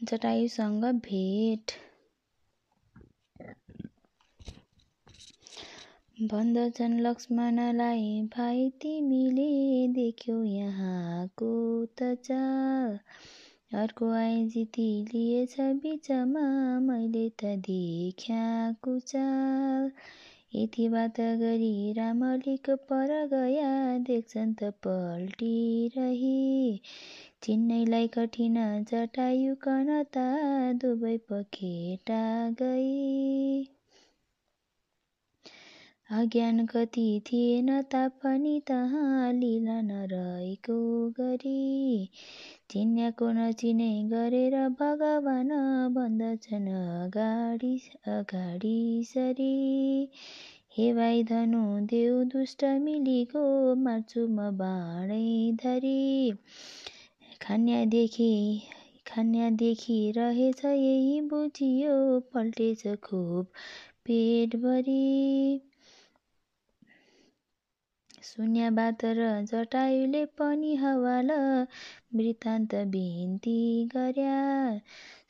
[0.00, 1.72] जटायुसँग भेट।
[6.22, 8.04] भन्दछन् लक्ष्मणलाई
[8.34, 9.46] भाइ तिमीले
[9.94, 11.50] देख्यौ यहाँको
[11.98, 12.98] त चाल
[13.74, 14.10] अर्को
[14.52, 16.44] जिती लिएछ बिचमा
[16.82, 19.90] मैले त देख्याको चाल।
[20.54, 23.70] यति बात गरी राम अलिक पर गया
[24.06, 26.36] देख्छन् त पल्टिरही।
[27.44, 28.54] चिन्नैलाई कठिन
[28.90, 30.26] जटायुकन ता
[30.82, 32.20] दुवै पखेटा
[32.60, 33.64] गई
[36.10, 40.78] अज्ञान कति थिएन तापनि तहाँ लीला नरहेको
[41.20, 42.10] गरी।
[42.70, 45.48] चिन्याको नचिने गरेर भगवान
[45.94, 47.74] भन्दछन् अगाडि
[48.06, 50.08] अगाडि सरी।
[50.76, 53.44] हे भाइ धनु देउ दुष्ट मिलीको
[53.84, 55.24] मार्छु म बाँडै
[55.64, 56.32] धरी।
[57.44, 58.28] खान्यादेखि
[59.06, 61.94] खान्यादेखि रहेछ यही बुझियो।
[62.32, 63.46] पल्टेछ खुब
[64.04, 65.00] पेटभरि।
[68.24, 71.30] सुन्या बात र जटायुले पनि हवाल
[72.14, 73.56] वृत्तान्त बिन्ती
[73.88, 74.36] गर्या।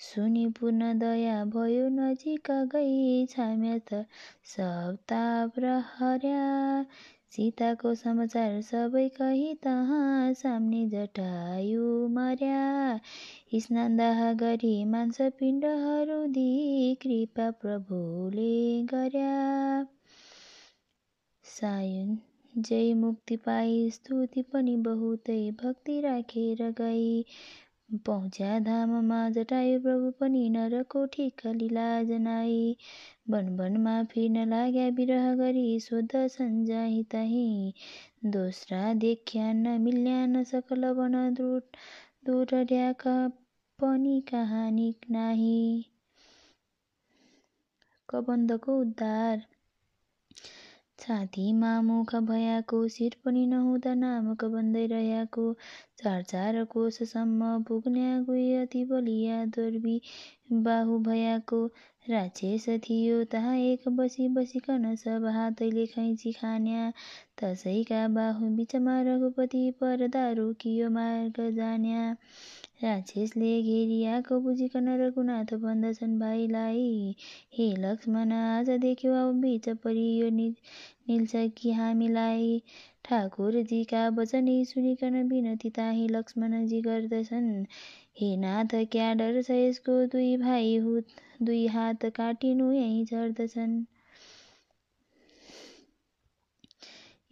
[0.04, 4.04] सुनि पूर्ण दया भयो नजिक गई छाम्या त
[4.48, 6.44] सब ताप र हर्या
[7.34, 13.00] सीताको समाचार सबै कही तहाँ सामने जटायु मर्या।
[13.58, 19.34] स्नान दाह गरी मांस पिण्डहरू दिई कृपा प्रभुले गर्या।
[21.44, 22.18] सायन
[22.58, 27.24] जय मुक्ति पाई स्तुति पनि बहुतै भक्ति राखेर गई।
[27.90, 32.76] पहुँच्या धाममा जटायु प्रभु पनि नरको ठिक लीला जनाई।
[33.30, 37.74] वनमा फिर्न लाग्या विरह गरी सोध्छन् जाही ताही।
[38.24, 41.34] दोस्रा देख्यान मिल्यान सकल वन
[42.26, 43.08] दुर्याक
[43.78, 45.84] पनि कहानी नाही।
[48.08, 49.42] कबन्धको उद्धार
[51.02, 55.46] छातीमा मुख भयाको शिर पनि नहुँदा नाम कबन्दै रहेको
[56.02, 59.96] चार चार कोषसम्म पुग्ने गुई अति बलिया दुर्बी
[60.68, 61.60] बाहु भयाको
[62.10, 66.90] राक्षस थियो। तहाँ एक बसी बसिकन सब हातैले खैँची खान्या।
[67.42, 72.04] तसैका बाहु बिचमा रघुपति परदा रोकियो मार्ग जान्या।
[72.82, 77.14] राक्षसले घेरियाको बुझिकन रघुनाथ भन्दछन् भाइलाई।
[77.58, 82.58] हे लक्ष्मण आज देख्यो अब बिच परियो निल्छ कि हामीलाई?
[83.04, 87.50] ठाकुरजीका वचन सुनिकन विनती ताही लक्ष्मणजी गर्दछन्।
[88.20, 90.78] हे नाथ क्या डर छ यसको दुई भाइ
[91.42, 93.82] दुई हात काटिनु यहीँ झर्दछन्।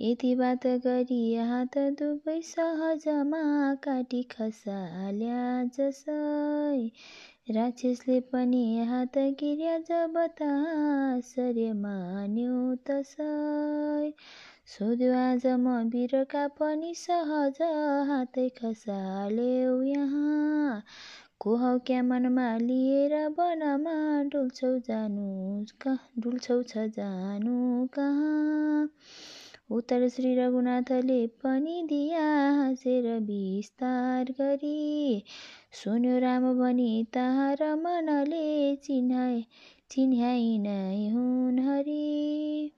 [0.02, 3.42] यति बात गरी हात दुवै सहजमा
[3.74, 5.42] काटी खसाल्या
[5.76, 6.88] जसै।
[7.50, 10.18] राक्षसले पनि हात गिर्या जब
[11.24, 12.56] सर्य मान्यो
[12.90, 13.28] तसै।
[14.66, 17.62] सोध्यो आज म वीरका पनि सहज
[18.08, 20.82] हातै खसाल्यौ यहाँ।
[21.40, 28.88] को हौ क्या मनमा लिएर वनमा डुल्छौ जानु डुल्छौ छ जानु कहाँ?
[29.70, 32.24] उत्तर श्री रघुनाथले पनि दिया
[32.56, 35.24] हाँसेर विस्तार गरी।
[35.72, 39.42] सुन्यो राम भनी ताहा रमनले चिन्हाए
[39.90, 42.72] चिन्ह्याइ नै हुन् हरि।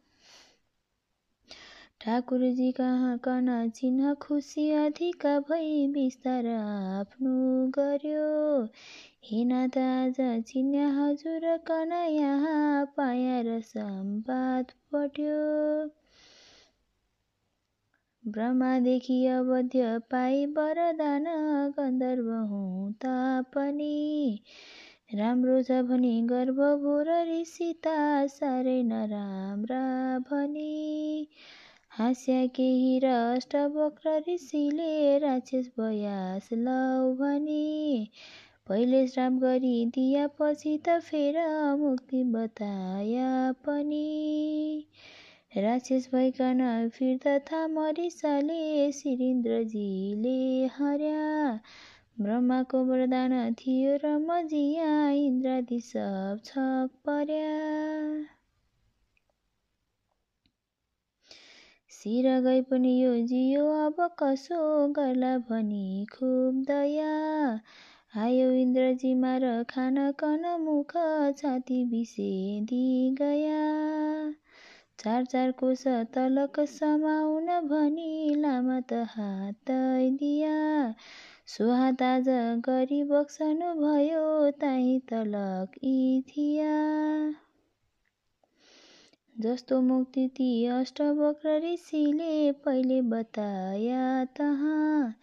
[2.00, 7.36] ठाकुरजी कहाँ कन चिन्ह खुसी अधिक भई विस्तार आफ्नो
[7.78, 8.64] गर्यो।
[9.24, 10.16] हे नाथ आज
[10.48, 15.38] चिन्ह हजुर कन यहाँ पाया र सम्पाद पट्यो
[18.24, 21.24] ब्रह्मादेखि अवध्य पाई वरदान
[21.78, 24.40] गन्धर्व हुँ तापनि।
[25.14, 27.96] राम्रो छ भनी भोर ऋषिता
[28.26, 29.82] साह्रै नराम्रा
[30.30, 31.28] भनी
[31.98, 38.10] हाँस्या केही र अष्टवक्र ऋषिले राक्षस बयास लौ भनी
[38.68, 41.38] पहिले श्राप गरी दिया पछि त फेर
[41.78, 43.30] मुक्ति बताया
[43.66, 44.06] पनि।
[45.56, 51.60] राक्षस भइकन फिर्दथा मरिसले। शिरीन्द्रजीले हर्या।
[52.20, 57.52] ब्रह्माको वरदान थियो र मजिया इन्द्रादि सब छक पर्या।
[61.90, 67.14] शिर गए पनि यो जियो अब कसो गर्ला भनी खुब दया।
[68.16, 70.96] आयो इन्द्रजी र खान कन मुख
[71.38, 73.62] छाती बिसेदी गया
[74.98, 75.82] चार चार कोष
[76.14, 80.54] तलक समाउन भनी लामा त हात दिया।
[81.46, 82.28] सुहात आज
[82.68, 86.76] गरी बक्सनु भयो ताही तलक इथिया।
[89.36, 95.14] जस्तो मुक्ति ती अष्टवक्र ऋषिले पहिले बताया तहाँ।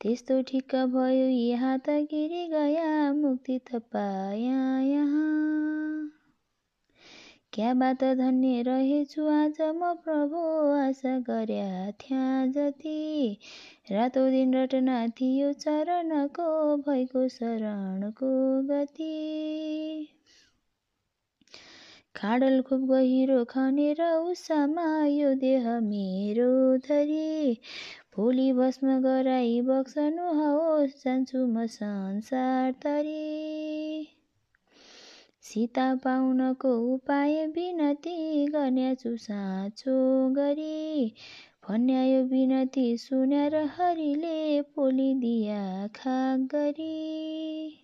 [0.00, 6.21] त्यस्तो ठिक्क भयो यहाँ त गिरी गया मुक्ति त पाया यहाँ।
[7.54, 10.36] क्या बात धन्य रहेछु आज म प्रभु
[10.76, 13.38] आशा गर्या थ्या जति।
[13.90, 18.30] रातो दिन रटना थियो चरणको भएको शरणको
[18.62, 19.12] गति।
[22.16, 27.58] खाडल खुब गहिरो खनेर उसामा यो देह मेरो धरी।
[28.16, 33.61] भोलि भस्म गराई बक्सनु होस् जान्छु म संसार तरी।
[35.44, 39.94] सीता पाउनको उपाय बिनती गर्नेछु साँचो
[40.36, 41.14] गरी।
[41.68, 45.62] भन्यायो बिनती सुनेर हरिले पोलिदिया
[45.96, 47.78] खाग गरी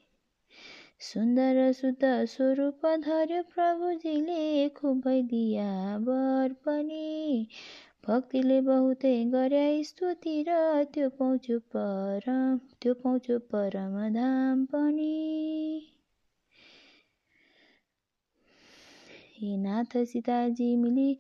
[1.08, 5.68] सुन्दर शुद्ध स्वरूप धर्यो प्रभुजीले खुबै दिया
[6.06, 7.46] वर पनि।
[8.08, 10.58] भक्तिले बहुतै गरे स्तुति र
[10.94, 15.97] त्यो पाउँछु परम त्यो पाउँछु परम धाम पनि।
[19.40, 21.16] हे नाथ सीताजी मिली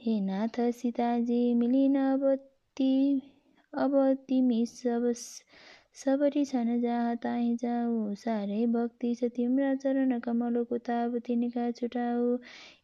[0.00, 2.24] हे नाथ सीताजी मिलिन अब
[2.76, 2.92] ती
[3.72, 3.92] अब
[4.28, 5.12] तिमी सब
[5.94, 12.36] सबरी छन् जहाँ ताहीँ जाऊ। साह्रै भक्ति छ तिम्रा चरण कमलको ताब तिनका छुटाऊ।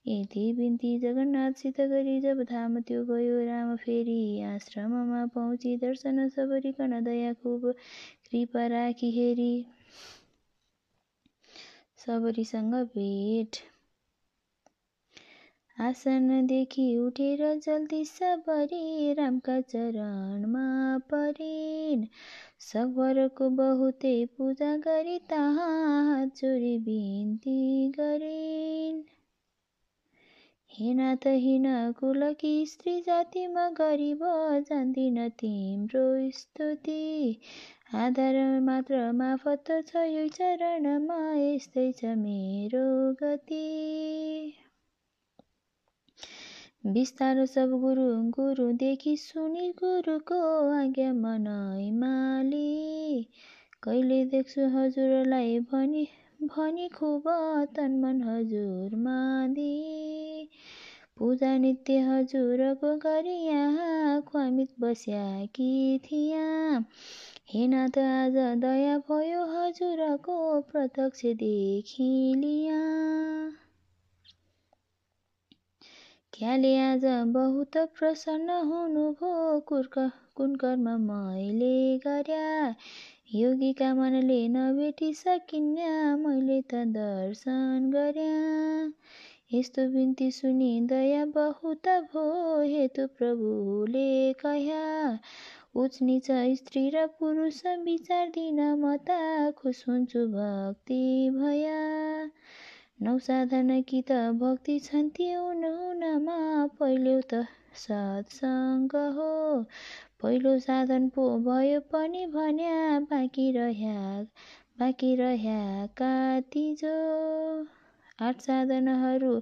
[0.08, 7.32] यति बिन्ती जगन्नाथसित गरी जब धाम त्यो गयो राम फेरि आश्रममा पहुँची। दर्शन सबरिकन दया
[7.32, 7.70] खुब
[8.31, 9.54] कृपा राखी हेरी।
[12.06, 13.56] सबरीसँग भेट
[15.78, 22.06] आसनदेखि उठेर जल्दी सबरी रामका चरणमा परिन्।
[22.61, 29.02] सकभरको बहुतै पूजा गरी तहाँ जोडी बिन्ती गरिन्।
[30.73, 34.19] हिनाथ हिन कुलकी स्त्री जातिमा गरिब
[34.70, 37.40] जान्दिन तिम्रो स्तुति।
[37.94, 44.65] आधार मात्र माफत छ यो चरणमा यस्तै छ मेरो गति।
[46.86, 50.36] बिस्तारो सब गुरु गुरुदेखि सुनि गुरुको
[50.72, 53.28] आज्ञा मनै माली।
[53.82, 56.06] कहिले देख्छु हजुरलाई भनी
[56.42, 57.24] भनी खुब
[57.76, 59.16] तनमन हजुरमा
[59.48, 60.48] दिई
[61.18, 66.46] पूजा नित्य हजुरको गरी यहाँ ख्वामित बस्या कि थिया।
[67.48, 72.80] हे नाथ आज दया भयो हजुरको प्रत्यक्ष देखि लिया।
[76.38, 79.60] क्याले आज बहुत प्रसन्न हुनुभयो
[80.36, 82.74] कुन कर्म मैले गर्या?
[83.34, 88.36] योगीका मनले नभेटी सकिन्या मैले त दर्शन गर्या।
[89.58, 92.26] यस्तो बिन्ती सुनि दया बहुत भो
[92.62, 94.84] हेतु प्रभुले कह्या।
[95.74, 96.30] उच निच
[96.60, 101.80] स्त्री र पुरुष विचार दिन म त खुस हुन्छु भक्ति भया।
[102.98, 106.37] नौ साधन कि त भक्ति छन् हुन हुनमा
[106.78, 107.40] पहिलो त
[107.81, 109.26] सत्सङ्ग हो।
[110.22, 112.78] पहिलो साधन पो भयो पनि भन्या
[113.10, 113.98] बाँकी रह्या
[114.81, 116.08] बाँकी रह्याका
[116.53, 116.94] तिजो
[118.19, 119.34] आठ साधनहरू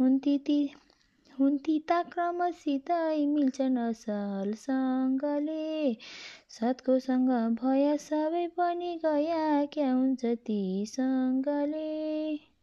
[0.00, 0.58] हुन् ती
[1.40, 1.58] हुन्
[1.88, 5.68] ता क्रमसितै मिल्छन् असलसँगले।
[6.50, 7.30] सतको सँग
[7.60, 9.44] भया सबै पनि गया
[9.76, 12.53] क्या हुन्छ ती सँगले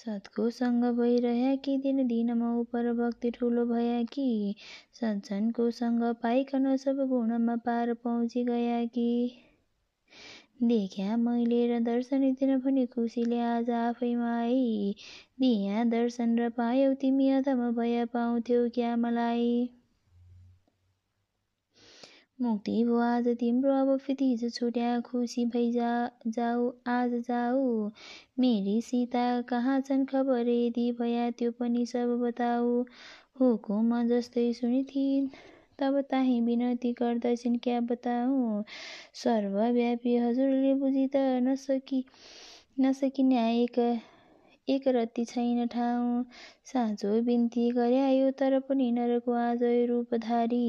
[0.00, 4.54] सत्कोसँग भइरह्या कि दिन दिनमा उपर भक्ति ठुलो भया कि
[5.00, 9.32] सज्जनको सँग पाइकन सब गुणमा पार पहुँची गया कि?
[10.62, 14.94] देख्या मैले र दर्शन दिन भने खुसीले आज आफैमा आई।
[15.40, 19.68] दिया दर्शन र पायौ तिमी अथवा भया पाउँथ्यौ क्या मलाई?
[22.40, 27.90] मुक्ति भो आज तिम्रो अब फितिज छुट्या खुसी भई जा जाऊ आज जाऊ।
[28.40, 30.48] मेरी सीता कहाँ छन् खबर?
[30.48, 32.82] यदि भया त्यो पनि सब बताऊ।
[33.40, 35.28] हुकुम जस्तै सुनिथिन्
[35.78, 38.62] तब ताही विनती गर्दछन् क्या बताऊ?
[39.14, 42.04] सर्वव्यापी हजुरले बुझि त नसकी
[42.80, 43.78] नसकिने एक
[44.68, 46.24] एक रत्ती छैन ठाउँ।
[46.66, 50.62] साँचो बिन्ती गर्यायो तर पनि नरको आज रूपधारी।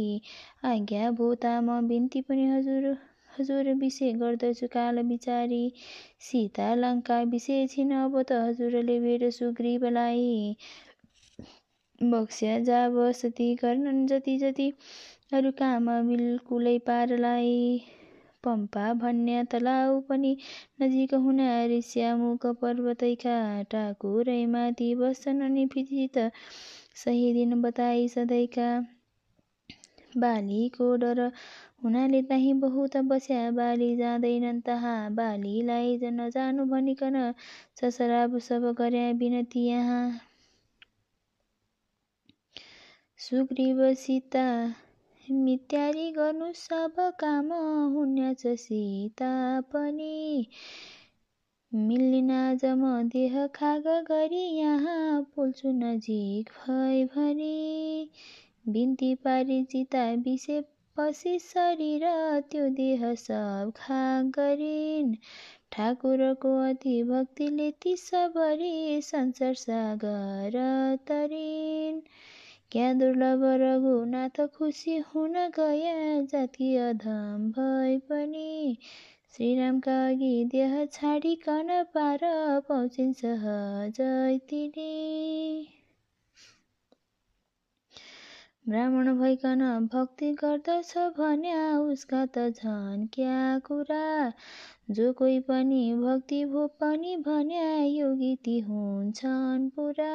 [0.65, 2.87] आज्ञा भोता म बिन्ती पनि हजुर
[3.31, 5.63] हजुर विषय गर्दछु काल बिचारी।
[6.21, 10.55] सीता लङ्का विषय छिन अब त हजुरले भेट सुग्रीवलाई।
[12.01, 14.71] बक्स्या जा बसती गर्नन् जति जति
[15.33, 17.55] अरू काम बिल्कुलै पारलाई।
[18.43, 20.35] पम्पा भन्ने तलाउ पनि
[20.81, 21.39] नजिक हुन
[21.71, 23.35] ऋष्यामुख पर्वतैका
[23.71, 26.17] टाकुरैमाथि बस्छन् अनि फिजित
[27.03, 28.69] सही दिन बताई सधैँका।
[30.17, 31.19] बालीको डर
[31.83, 37.17] हुनाले त्यहीँ बहुत बस्या बाली जाँदैनन् तहाँ बालीलाई नजानु भनिकन
[37.81, 40.03] ससराब सब गर्या बिनती यहाँ।
[43.19, 44.43] सुग्रीव सीता
[45.31, 47.51] मित्यारी गर्नु सब काम
[47.93, 49.29] हुन्याछ सीता
[49.73, 50.47] पनि।
[51.71, 52.31] मिल्लिन
[52.79, 58.09] म देह खाग गरी यहाँ पुल्छु नजिक भई भनी
[58.69, 60.03] बिन्ती पारी चिता
[60.97, 62.03] पछि शरीर
[62.51, 65.15] त्यो देह सब खाग गरिन्।
[65.71, 70.59] ठाकुरको अति भक्तिले ती सबरी संसार सागर
[71.07, 72.01] तरिन्।
[72.71, 76.21] क्या दुर्लभ रघुनाथ खुसी हुन गया?
[76.21, 78.77] जाति अधम भए पनि
[79.35, 82.19] श्रीरामका अघि देह छाडिकन पार
[82.69, 85.67] पाउँछिन् सहजै तिनी।
[88.69, 94.33] ब्राह्मण भइकन भक्ति गर्दछ भन्या उसका त झन् क्या कुरा?
[94.91, 100.13] जो कोही पनि भक्ति भो पनि भन्या योगी ती हुन्छन् पुरा।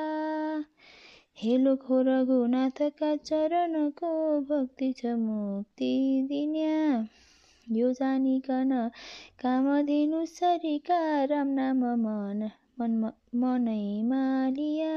[1.39, 5.89] हे लोक हो रघुनाथका चरणको भक्ति छ मुक्ति
[6.29, 6.77] दिन्या।
[7.67, 8.71] यो जानिकन
[9.43, 11.83] कामधेनु सरिका राम नाम
[12.81, 14.95] मन मनैमा लिया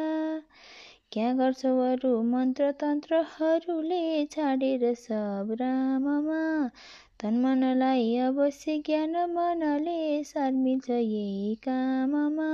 [1.11, 6.43] क्या गर्छौ अरू मन्त्र तन्त्रहरूले छाडेर सब राममा?
[7.19, 12.49] तन मनलाई अवश्य ज्ञान मनले सार मिल्छ यही काममा।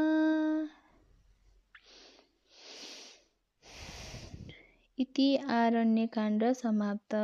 [4.97, 7.15] इति आरण्यकाण्ड समाप्त।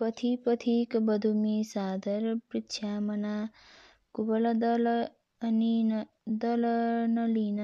[0.00, 0.34] पथि
[1.06, 2.34] बधुमी सादर
[4.60, 4.86] दल
[5.42, 5.90] अनिन
[6.42, 7.58] दलनलिन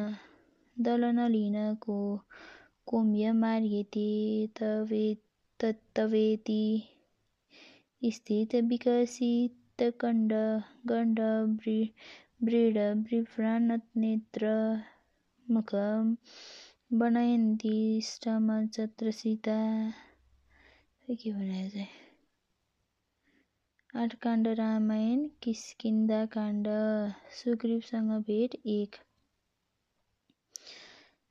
[0.76, 1.98] दलनलिनको
[2.86, 4.08] कोम्य मार्गेति
[4.60, 5.04] तवे
[5.60, 6.62] तत्तवेति
[8.02, 10.32] स्थित विकसित गण्ड
[12.40, 14.48] वृड बिभ्राणनेत्र
[15.46, 15.70] मुख
[16.92, 19.56] बनयन्ती सीता
[21.08, 21.86] के भनेको चाहिँ
[23.94, 26.68] आठ काण्ड रामायण किस्किन्दा काण्ड
[27.32, 28.96] सुग्रीवसँग भेट एक।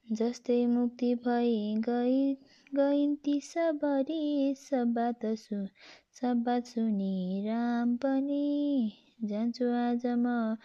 [0.08, 2.34] जस्तै मुक्ति भई गई
[2.76, 5.66] गइन्ती सबरी सब बात सु
[6.22, 8.46] सब बात सुनि राम पनि
[9.24, 10.56] जान्छु आज म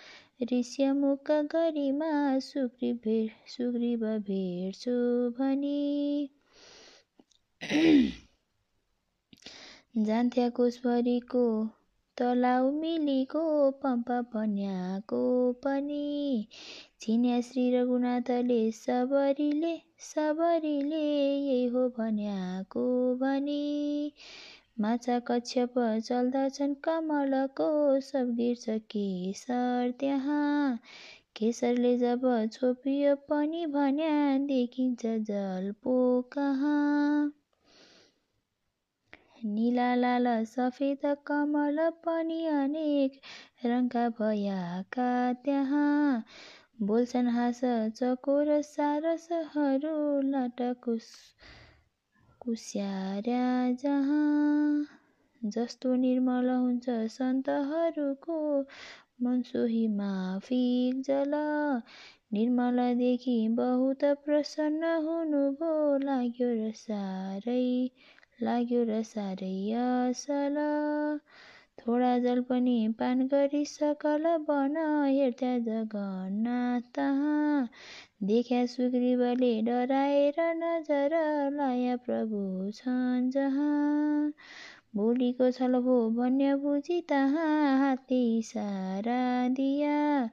[0.43, 4.91] ऋष्यमुख गरिमा भेट सुग्रीव भेट्छु
[5.39, 6.31] भनी
[9.99, 11.45] जान्थ्या कोषभरिको
[12.19, 13.43] तलाउ मिलीको
[13.83, 15.21] पम्पा पन्याको
[15.65, 16.49] पनि।
[17.01, 24.13] चिन्या श्री रघुनाथले सबरीले सबरीले यही हो भन्याको भनी।
[24.81, 27.69] माछा कच्छप चल्दछन् कमलको
[28.01, 30.79] सब गिर्छ केसर त्यहाँ।
[31.37, 32.23] केसरले जब
[32.53, 34.15] छोपियो पनि भन्या
[34.47, 35.99] देखिन्छ जल पो
[36.33, 37.33] कहाँ।
[39.45, 43.21] निला लाल सफेद कमल पनि अनेक
[43.65, 45.11] रङका भयाका
[45.45, 46.25] त्यहाँ।
[46.83, 47.61] बोल्छन् हाँस
[47.97, 51.09] चकोर सारसहरू लाटकुस
[52.41, 53.47] कुस्यार्या
[53.83, 54.87] जहाँ
[55.43, 58.37] जस्तो निर्मल हुन्छ सन्तहरूको
[59.23, 61.35] मन सोही माफिक जल।
[62.33, 65.73] निर्मलदेखि बहुत प्रसन्न हुनुभयो
[66.05, 67.63] लाग्यो र साह्रै
[68.43, 70.59] लाग्यो र साह्रै असल।
[71.79, 74.77] थोडा जल पनि पान गरी सकल बन
[75.09, 77.01] हेर्दा जगन्नाथ।
[78.21, 81.11] देख्या सुग्रीवले डराएर नजर
[81.53, 84.33] लाया प्रभु छन् जहाँ।
[84.97, 90.29] भोलिको छल भो भन्य बुझी तहाँ हातले इसारा दिया।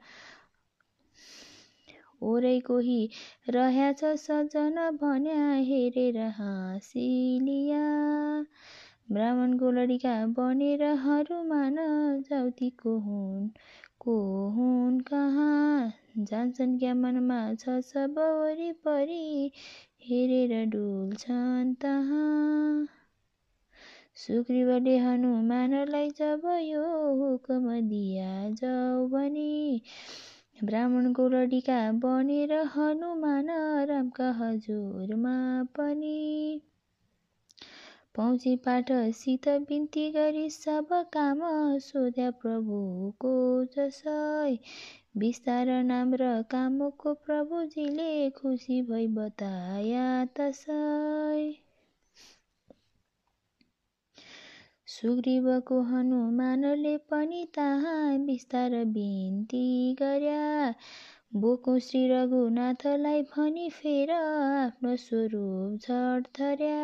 [2.22, 3.10] ओरै कोही
[3.50, 7.82] रहेछ सजन भन्या हेरेर हाँसिलिया।
[9.12, 11.76] ब्राह्मणको लडिका बनेर हरुमान
[12.30, 13.48] जाउतीको हुन्
[14.00, 14.16] को
[14.56, 15.92] हुन् कहाँ?
[16.18, 19.50] जान्छन् क्या मनमा छ सब वरिपरि
[20.02, 22.88] हेरेर डुल्छन् तहाँ।
[24.16, 26.86] सुग्रीवले हनुमानलाई जब यो
[27.18, 29.82] हुकुम दिया जाऊ भनी
[30.64, 33.50] ब्राह्मणको लडिका बनेर हनुमान
[33.88, 35.36] रामका हजुरमा
[35.76, 36.60] पनि
[38.16, 41.40] पहुँची पाठसित बिन्ती गरी सब काम
[41.78, 43.34] सोध्या प्रभुको
[43.76, 44.56] जसै।
[45.18, 50.04] विस्तार नाम र कामको प्रभुजीले खुसी भई बताया
[50.36, 51.52] तसै
[54.88, 60.74] सुग्रीवको हनुमानले पनि तहाँ विस्तार बिन्ती गर्या।
[61.34, 66.78] बोको श्री रघुनाथलाई भनी फेर आफ्नो स्वरूप झट धर्या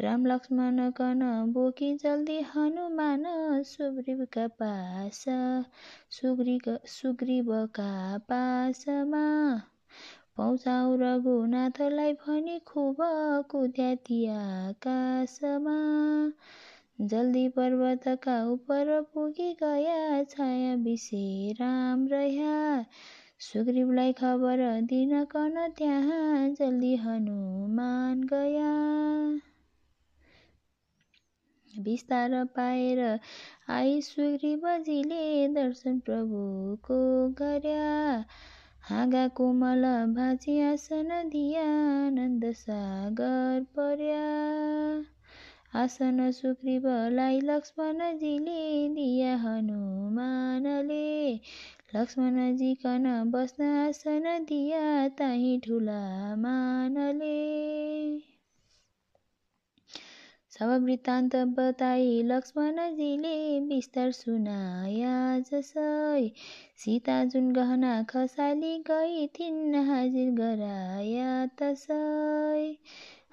[0.00, 1.20] राम लक्ष्मण कन
[1.52, 3.24] बोकी जल्दी हनुमान
[3.62, 5.24] सुग्रीवका पास
[6.92, 9.24] सुग्रीवका पासमा।
[10.36, 12.96] पौचाउ रघुनाथलाई भनी खुब
[13.50, 13.90] कुद्या
[14.36, 15.76] आकाशमा
[17.00, 20.74] जल्दी पर्वतका उपर पुगी गया छाया
[21.60, 22.84] राम रह्या।
[23.42, 28.41] सुग्रीवलाई खबर दिन कन त्यहाँ जल्दी हनुमान गया
[31.84, 33.18] विस्तार पाएर
[33.68, 38.24] आई सुग्रीवजीले दर्शन प्रभुको गर्या।
[38.82, 39.82] हाँगा कोमल
[40.16, 41.62] भाजी आसन दिया
[42.06, 44.22] आनन्द सागर पर्या।
[45.80, 51.34] आसन सुग्रीवलाई लक्ष्मणजीले दिया हनुमानले।
[51.96, 58.31] लक्ष्मणजी कन बस्न आसन दिया ताही ठुला मानले।
[60.62, 65.14] सब वृत्तान्त बताई लक्ष्मणजीले विस्तार सुनाया
[65.48, 66.28] जसै
[66.82, 71.98] सीता जुन गहना खसाली गई थिइन् हाजिर गराया तसै।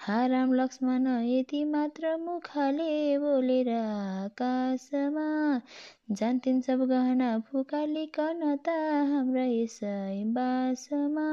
[0.07, 5.29] हाराम लक्ष्मण यति मात्र मुखले बोलेर आकाशमा
[6.11, 8.77] जान्थिन् सब गहना फुकालिकन त
[9.13, 9.97] हाम्रा यसै
[10.39, 11.31] बासमा।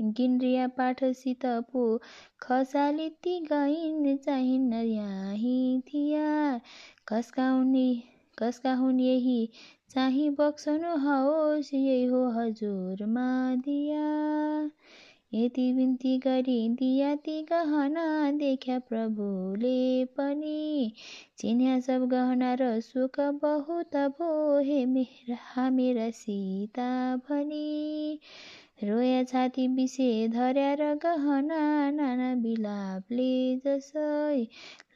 [0.00, 2.00] गिन्ड्रिया पाठसित पो
[2.42, 6.60] खसाली ती गइन् चाहिन् यही थिया
[7.08, 7.74] कसका हुन्
[8.38, 9.48] कसका हुन् यही?
[9.90, 14.04] चाहिँ बक्सनु होस् यही हो हजुरमा दिया
[15.34, 20.92] यति बिन्ती गरी दिया ती गहना देख्या प्रभुले पनि।
[21.38, 28.18] चिन्या सब गहना र सुख बहुत भो हे मेरा मेरा सीता भनी।
[28.78, 31.58] रोया छाती बिसे धर्या र गहना
[31.90, 33.30] नाना बिलापले
[33.64, 34.46] जसै।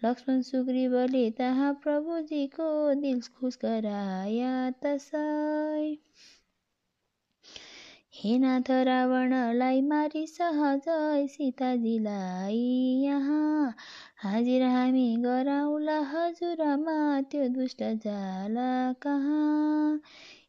[0.05, 2.68] लक्ष्मण सुग्रीवले तहाँ प्रभुजीको
[3.03, 5.97] दिल खुस गराया तसै।
[8.14, 12.59] हे नाथ रावणलाई मारी सहजै सीताजीलाई
[13.05, 13.75] यहाँ।
[14.23, 16.99] हाजिर हामी गराउला हजुरमा
[17.31, 18.71] त्यो दुष्ट जाला
[19.03, 19.99] कहाँ?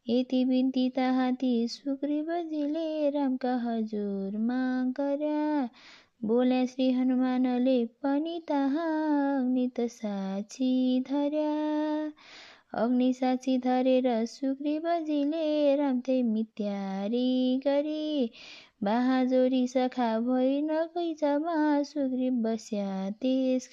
[0.10, 4.62] यति बिन्ती ताहाती सुग्रीवजीले रामका हजुरमा
[4.98, 5.70] गर्या
[6.26, 8.88] बोल्या श्री हनुमानले पनि तहाँ
[9.40, 11.54] अग्नि त साक्षी धर्या
[12.84, 18.32] अग्नि साक्षी धरेर सुग्रीवजीले रामथे मित्यारी गरी।
[18.84, 23.70] बाहाजोरी सखा भई नगैजमा सुग्रीव बस्या त्यस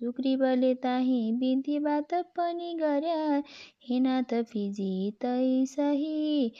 [0.00, 3.42] सुग्रीवले ताही विधि बात पनि गर्या
[3.88, 6.52] हिनाथ फिजी तै सही।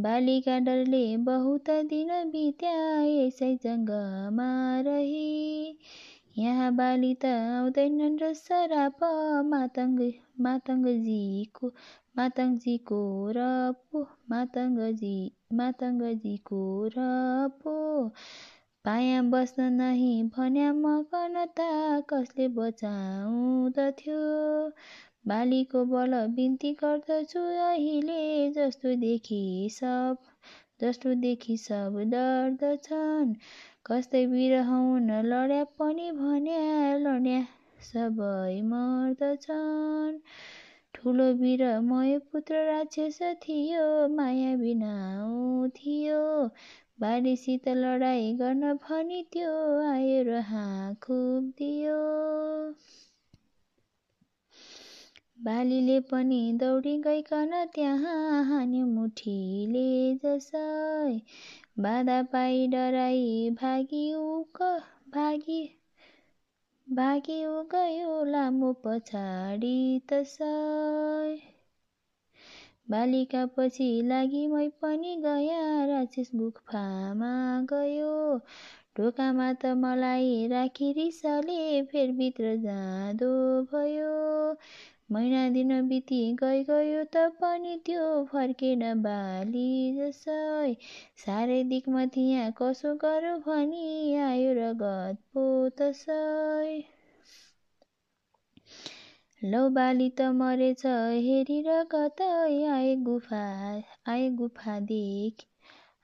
[0.00, 4.48] बालिका डरले बहुत दिन बित्या यसै जङ्गमा
[4.80, 5.78] रही।
[6.38, 9.04] यहाँ बाली त आउँदैनन् र सराप
[9.52, 10.00] मातङ्ग
[10.40, 11.72] मातङ्गजीको
[12.16, 12.98] मातङ्गजीको
[13.36, 13.46] र
[13.92, 15.14] पो मातङ्गजी
[15.52, 16.60] मातङ्गजीको
[16.96, 17.06] र
[17.62, 17.76] पो
[18.86, 21.64] पाया बस्न नही भन्या मगनता
[22.10, 24.18] कसले बचाउँदथ्यो?
[25.28, 28.18] बालीको बल बिन्ती गर्दछु अहिले
[28.52, 29.40] जस्तो देखि
[29.72, 30.16] सब
[30.80, 33.34] जस्तो देखि सब डर्दछन्।
[33.86, 36.62] कस्तै बिरहन लड्या पनि भन्या
[36.98, 37.42] लड्या
[37.88, 40.18] सबै मर्दछन्।
[40.94, 43.84] ठुलो वीर मय पुत्र राक्षस थियो
[44.16, 46.24] माया बिनाउ थियो।
[46.98, 49.52] बालीसित लडाइँ गर्न भनी त्यो
[49.86, 50.42] आयो र
[51.02, 52.00] खुब दियो
[55.38, 59.84] बालीले पनि दौडी गइकन त्यहाँ हान्यो मुठीले
[60.18, 60.64] जसै।
[61.80, 63.24] बाधा पाइ डराई
[63.56, 64.62] भागी उक
[65.12, 65.60] भागी
[66.86, 67.34] भागी
[67.70, 69.74] गयो लामो पछाडि
[70.08, 70.54] तसै।
[72.86, 77.30] बालिका पछि लागि मै पनि गया। राक्षस गुफामा
[77.72, 78.12] गयो।
[78.96, 81.58] ढोकामा त मलाई राखी रिसले
[81.90, 83.32] फेरभित्र जाँदो
[83.72, 84.12] भयो।
[85.12, 89.66] महिना दिन बिति गइ गयो त पनि त्यो फर्केन बाली
[89.98, 90.74] जसै।
[91.24, 95.46] साह्रै दिकमा थिएँ कसो गरौँ भनी आयो रगत पो
[95.78, 96.95] तसै।
[99.50, 100.82] लौ बाली त मरेछ
[101.24, 102.30] हेरेर कतै
[102.70, 103.42] आए गुफा
[104.08, 105.44] आए गुफा देख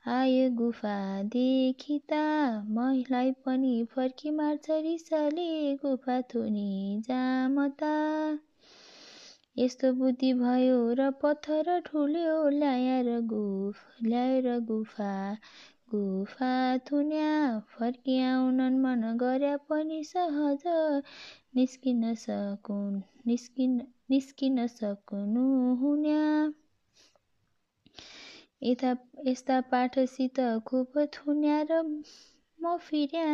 [0.07, 0.95] आयो गुफा
[1.33, 2.21] देखिता
[2.69, 5.49] मलाई पनि फर्की मार्छ रिसले
[5.83, 7.93] गुफा थुनी जामता
[9.59, 15.13] यस्तो बुद्धि भयो र पत्थर ठुल्यो ल्याएर गुफ ल्याएर गुफा
[15.95, 16.53] गुफा
[16.91, 17.33] थुन्या
[18.29, 20.67] आउन मन गर्या पनि सहज।
[21.55, 25.47] निस्किन सकुन् निस्किन निस्किन सक्नु
[25.83, 26.23] हुन्या।
[28.63, 28.91] यता
[29.27, 31.81] यस्ता पाठसित खुब थुन्या र
[32.59, 33.27] म फिर्या।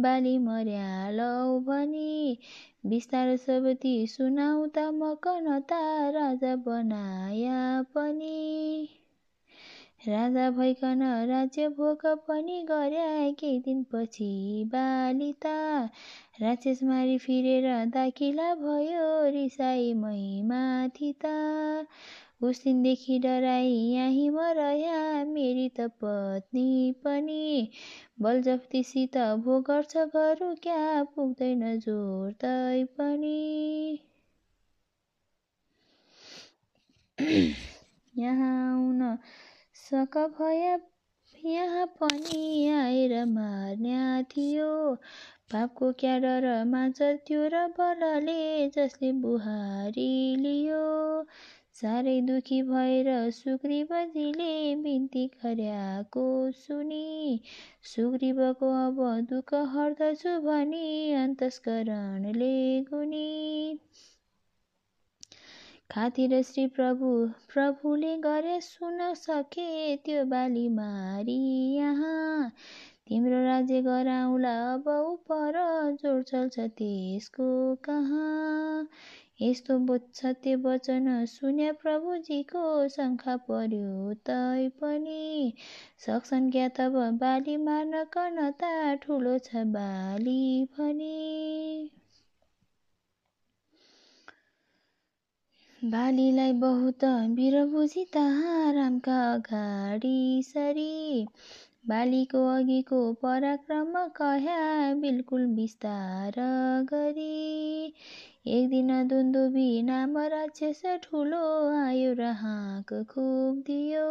[0.00, 2.38] बाली मर्या लौ भनी
[2.86, 5.80] बिस्तार सबती सुनाउँदा म कनता
[6.18, 7.60] राजा बनाया
[7.94, 8.36] पनि।
[10.08, 13.06] राजा भइकन राज्य भोग पनि गर्या
[13.38, 14.28] केही दिनपछि
[14.72, 15.54] बालिता।
[16.40, 17.64] राक्षस मारी फिरेर
[17.94, 21.32] दाखिला भयो रिसाई मै माथि त
[22.42, 25.00] उस दिनदेखि डराई यहीँ म रह्या
[25.32, 26.66] मेरी त पत्नी
[27.04, 27.70] पनि।
[28.20, 30.82] बलजफ्तीसित भो गर्छ गरौँ क्या
[31.16, 33.36] पुग्दैन जोर तै पनि।
[38.18, 39.02] यहाँ आउन
[39.86, 40.78] सक भया
[41.44, 44.94] यहाँ पनि आएर मार्न्या थियो
[45.52, 50.80] पापको क्या डर मान्छ त्यो र बलले जसले बुहारी लियो।
[51.74, 54.50] साह्रै दुखी भएर सुग्रीवजीले
[54.82, 56.26] बिन्ती गर्याको
[56.60, 57.40] सुनि।
[57.94, 62.54] सुग्रीवको अब दुःख हर्दछु भनी अन्तस्करणले
[62.90, 63.26] गुनी।
[65.90, 67.08] खातिर श्री प्रभु
[67.52, 71.36] प्रभुले गरे सुन सके त्यो बाली मारी
[71.74, 72.50] यहाँ।
[73.08, 75.54] तिम्रो राज्य गराउँला अब उपर
[76.02, 77.48] जोड चल्छ त्यसको
[77.84, 78.88] कहाँ।
[79.42, 79.78] यस्तो
[80.14, 85.52] सत्य वचन सुन्या प्रभुजीको शङ्का पर्यो तै पनि
[86.06, 88.72] सक्छन् क्या तब बाली मार्न कनता
[89.04, 90.42] ठुलो छ बाली
[90.78, 91.90] भनी।
[95.90, 101.26] बालीलाई बहुत वीर बुझी रामका अगाडि सरी।
[101.88, 104.58] बालीको अघिको पराक्रम कह्या
[105.02, 106.34] बिल्कुल विस्तार
[106.92, 107.92] गरी।
[108.48, 111.44] एक दिन दुन्दुबी नाम राक्षस ठुलो
[111.76, 114.08] आयो र हाँक खुब दियो।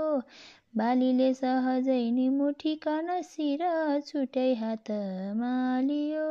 [0.77, 3.67] बालीले सहजै निमुठिकन शिर
[4.07, 6.29] छुट्याइ हातमा लियो।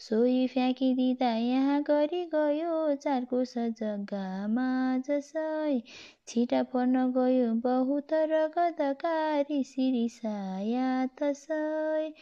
[0.00, 3.42] सोही फ्याँकिदिँदा यहाँ गरी गयो चारको
[3.78, 4.66] जग्गामा
[5.08, 5.80] जसै।
[6.28, 9.14] छिटा पर्न गयो बहुत रगतका
[9.50, 10.86] रिसी रिसाया
[11.20, 12.12] तसै।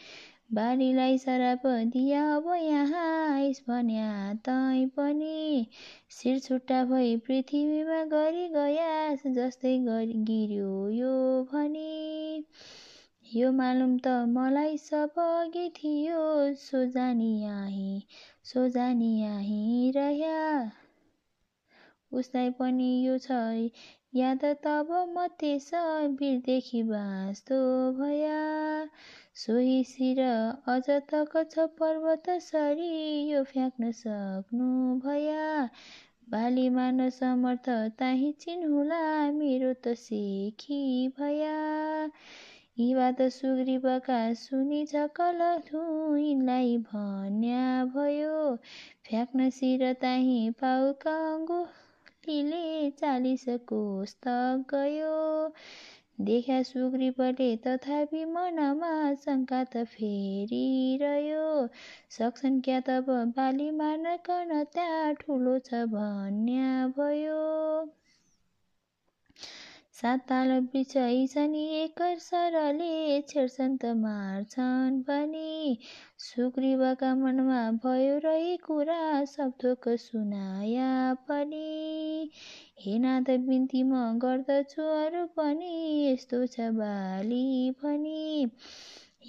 [0.53, 5.67] बारीलाई सराप दिया अब यहाँ आइस भन्या तै पनि।
[6.17, 11.15] शिर छुट्टा भई पृथ्वीमा गरी गयास जस्तै गरी गिर्यो यो
[11.53, 12.43] भनी।
[13.27, 15.15] यो मालुम त मलाई सब
[15.77, 16.19] थियो।
[16.59, 18.01] सोजानी यहीँ
[18.51, 20.37] सोजानी यहीँ रह्या।
[22.11, 23.39] उसलाई पनि यो छ
[24.15, 25.69] याद तब म त्यस
[26.21, 27.59] वीरदेखि बाँच्दो
[27.99, 28.39] भया।
[29.43, 30.21] सोही शिर
[30.75, 32.91] अझ तक छ पर्वत सरी
[33.31, 34.71] यो फ्याँक्न सक्नु
[35.05, 35.69] भया।
[36.29, 40.81] बाली मार्न समर्थ ताही चिन्हुला मेरो त सेखी
[41.19, 41.55] भया।
[42.77, 45.39] यी बात सुग्रीवका सुनि झकल
[46.17, 48.55] यिनलाई भन्या भयो
[49.07, 55.15] फ्याँक्न शिर ताही पाउका अङ्गुलीले चालिस कोष तक गयो
[56.29, 58.93] देख्या सुग्रीवले तथापि मनमा
[59.25, 61.49] शङ्का त फेरिरह्यो
[62.19, 67.41] सक्छन् क्या तब बाली मार्न कन त्यहाँ ठुलो छ भन्या भयो
[69.97, 70.93] सात ताल वृक्ष
[71.33, 75.77] छन् एक सरले छेड्छन् त मार्छन् पनि।
[76.19, 80.91] सुग्रीवका मनमा भयो रही कुरा सब थोक सुनाया
[81.29, 82.29] पनि।
[82.79, 85.73] हे नाथ बिन्ती म गर्दछु अरू पनि
[86.05, 88.51] यस्तो छ बाली भनी।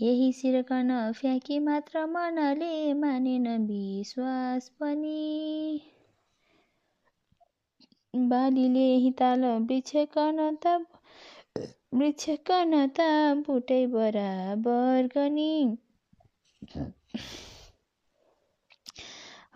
[0.03, 5.81] यही सिर्कन फ्याँकी मात्र मनले मानेन विश्वास पनि।
[8.15, 10.75] बालीले हिताल वृक्षकन त
[11.95, 13.09] वृक्षकन त
[13.45, 15.51] बुटै बराबर गनी।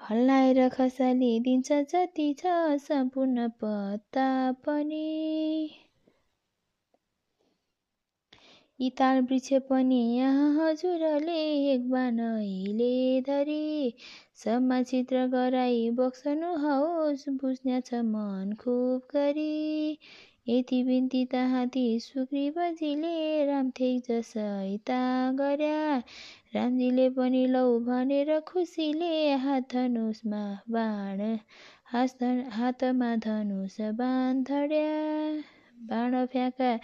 [0.02, 4.28] हल्लाएर खसाली दिन्छ जति छ सम्पूर्ण पत्ता
[4.64, 5.06] पनि।
[8.80, 11.36] इताल वृक्ष पनि यहाँ हजुरले
[11.72, 12.90] एक बानैले
[13.22, 13.94] धरी।
[14.44, 19.98] सबमा चित्र गराई बक्सनुहोस् बुझ्ने छ मन खुब गरी।
[20.48, 24.98] यति बिन्ती ती सुग्रीवजीले रामथेक जसैता
[25.32, 25.96] गर्या
[26.54, 29.12] रामजीले पनि लौ भनेर खुसीले
[29.44, 31.20] हात धनुषमा बाण
[32.52, 34.90] हातमा धनुष बाण धड्या
[35.86, 36.78] बाण फ्याँका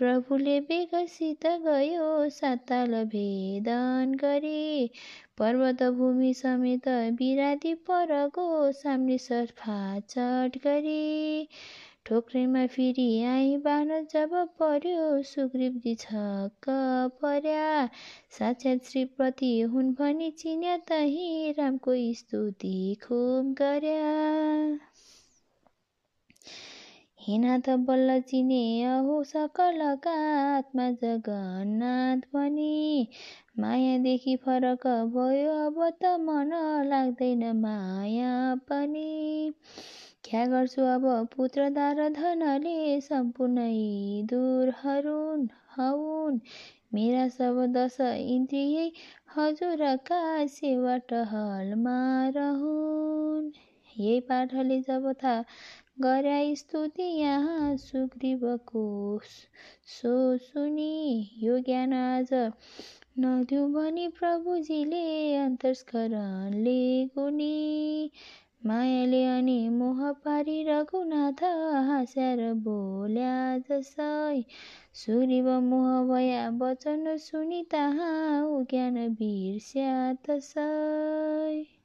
[0.00, 4.90] प्रभुले विकसित गयो साताल भेदन गरी।
[5.38, 11.48] पर्वत भूमि समेत बिरादी परगो सामने सर्फा चट गरी।
[12.06, 16.70] ठोक्रेमा फेरि आई बान जब पर्यो सुग्रीवजी छक्क
[17.22, 17.86] पर्या।
[18.38, 24.10] साक्षात् श्रीपति हुन् भनी चिन्या तही रामको स्तुति खुब गर्या।
[27.22, 30.12] हिना त बल्ल चिने अहो सकलका
[30.56, 33.08] आत्मा जगन्नाथ पनि
[33.60, 36.54] मायादेखि फरक भयो अब त मन
[36.88, 38.32] लाग्दैन माया
[38.68, 39.52] पनि।
[40.24, 41.06] क्या गर्छु अब?
[41.36, 43.68] पुत्रदार धनले सम्पूर्ण
[44.26, 45.46] दूर हरुन्
[45.78, 46.40] हौन्
[46.94, 48.90] मेरा सब दश इन्द्रिय
[49.36, 51.98] हजुरका सेवा टहलमा
[52.36, 53.50] रहन्।
[53.96, 55.44] यही पाठले जब थाहा
[56.02, 58.82] गर्या स्तुति यहाँ सुग्रीवको
[59.86, 62.28] सो सुनि यो ज्ञान आज
[63.18, 65.02] नदिउ भनी प्रभुजीले
[65.36, 68.10] अन्तस्करणले गुनी।
[68.66, 71.42] मायाले अनि मोह पारी रघुनाथ
[71.88, 74.42] हाँस्याएर बोल्या जसै
[75.02, 81.79] सुग्रीव मोह भया वचन सुनि तहाँ ज्ञान बिर्स्या तसै।